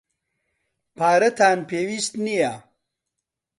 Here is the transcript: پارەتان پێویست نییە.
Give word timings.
پارەتان 0.97 1.59
پێویست 1.69 2.13
نییە. 2.25 2.53